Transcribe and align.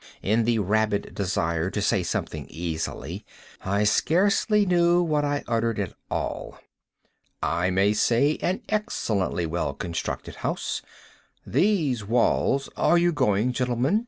(In 0.23 0.45
the 0.45 0.57
rabid 0.57 1.13
desire 1.13 1.69
to 1.69 1.79
say 1.79 2.01
something 2.01 2.47
easily, 2.49 3.23
I 3.63 3.83
scarcely 3.83 4.65
knew 4.65 5.03
what 5.03 5.23
I 5.23 5.43
uttered 5.47 5.77
at 5.77 5.93
all.)—"I 6.09 7.69
may 7.69 7.93
say 7.93 8.39
an 8.41 8.63
excellently 8.67 9.45
well 9.45 9.75
constructed 9.75 10.37
house. 10.37 10.81
These 11.45 12.03
walls—are 12.03 12.97
you 12.97 13.11
going, 13.11 13.53
gentlemen? 13.53 13.99